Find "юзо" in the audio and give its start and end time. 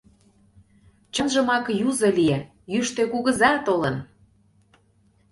1.87-2.09